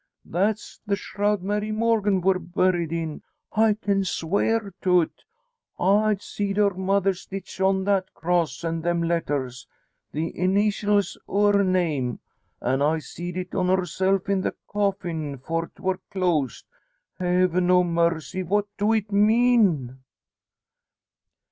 [0.25, 3.21] "That's the shroud Mary Morgan wor buried in!
[3.53, 5.21] I can swear to 't.
[5.79, 9.67] I seed her mother stitch on that cross an' them letters
[10.11, 12.17] the ineetials o' her name.
[12.61, 16.65] An' I seed it on herself in the coffin 'fore't wor closed.
[17.19, 18.41] Heaven o' mercy!
[18.41, 19.99] what do it mean?"